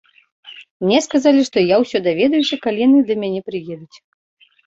[0.83, 3.97] Мне сказалі, што я ўсё даведаюся, калі яны да мяне прыедуць.